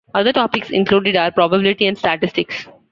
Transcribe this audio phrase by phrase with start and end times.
[0.15, 2.65] Other topics included are probability and statistics.